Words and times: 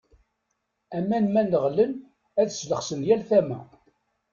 Aman 0.97 1.25
ma 1.31 1.41
neɣlen, 1.43 1.93
ad 2.41 2.49
slexsen 2.51 3.01
yal 3.07 3.21
tama. 3.29 3.59